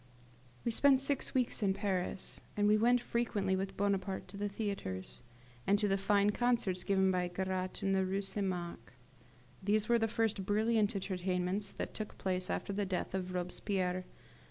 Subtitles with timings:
[0.65, 5.21] We spent six weeks in Paris, and we went frequently with Bonaparte to the theatres,
[5.67, 8.47] and to the fine concerts given by Garat in the Rue St.
[8.47, 8.93] Marc.
[9.61, 14.05] These were the first brilliant entertainments that took place after the death of Robespierre.